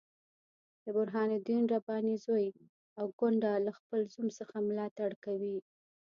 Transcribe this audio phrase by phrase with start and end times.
[0.83, 2.47] د برهان الدین رباني زوی
[2.99, 5.57] او کونډه له خپل زوم څخه ملاتړ کوي.